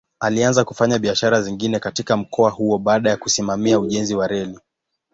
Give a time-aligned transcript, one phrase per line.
[0.19, 4.59] Alianza kufanya biashara zingine katika mkoa huo baada ya kusimamia ujenzi wa reli.